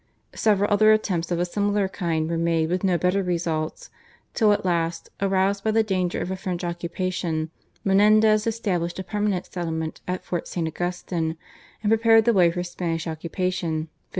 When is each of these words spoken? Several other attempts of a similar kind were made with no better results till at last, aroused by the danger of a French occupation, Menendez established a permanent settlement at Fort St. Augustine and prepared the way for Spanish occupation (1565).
Several 0.33 0.73
other 0.73 0.91
attempts 0.93 1.29
of 1.29 1.37
a 1.39 1.45
similar 1.45 1.87
kind 1.87 2.27
were 2.27 2.35
made 2.35 2.71
with 2.71 2.83
no 2.83 2.97
better 2.97 3.21
results 3.21 3.91
till 4.33 4.51
at 4.51 4.65
last, 4.65 5.09
aroused 5.21 5.63
by 5.63 5.69
the 5.69 5.83
danger 5.83 6.17
of 6.19 6.31
a 6.31 6.35
French 6.35 6.63
occupation, 6.63 7.51
Menendez 7.83 8.47
established 8.47 8.97
a 8.97 9.03
permanent 9.03 9.45
settlement 9.45 10.01
at 10.07 10.25
Fort 10.25 10.47
St. 10.47 10.67
Augustine 10.67 11.37
and 11.83 11.91
prepared 11.91 12.25
the 12.25 12.33
way 12.33 12.49
for 12.49 12.63
Spanish 12.63 13.05
occupation 13.05 13.89
(1565). 13.93 13.99